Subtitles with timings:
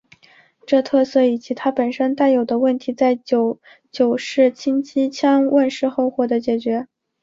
[0.65, 3.59] 这特色以及它本身带有的问题在九
[3.91, 6.87] 九式轻机枪问世后获得解决。